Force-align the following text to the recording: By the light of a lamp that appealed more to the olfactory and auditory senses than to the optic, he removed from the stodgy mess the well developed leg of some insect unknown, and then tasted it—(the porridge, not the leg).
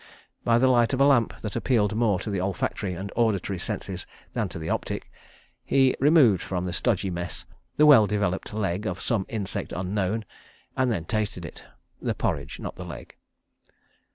By 0.43 0.57
the 0.57 0.65
light 0.67 0.93
of 0.93 0.99
a 1.01 1.05
lamp 1.05 1.39
that 1.41 1.55
appealed 1.55 1.93
more 1.95 2.19
to 2.21 2.31
the 2.31 2.41
olfactory 2.41 2.95
and 2.95 3.11
auditory 3.15 3.59
senses 3.59 4.07
than 4.33 4.49
to 4.49 4.57
the 4.57 4.67
optic, 4.71 5.11
he 5.63 5.95
removed 5.99 6.41
from 6.41 6.63
the 6.63 6.73
stodgy 6.73 7.11
mess 7.11 7.45
the 7.77 7.85
well 7.85 8.07
developed 8.07 8.51
leg 8.51 8.87
of 8.87 8.99
some 8.99 9.27
insect 9.29 9.71
unknown, 9.71 10.25
and 10.75 10.91
then 10.91 11.05
tasted 11.05 11.45
it—(the 11.45 12.15
porridge, 12.15 12.59
not 12.59 12.77
the 12.77 12.83
leg). 12.85 13.15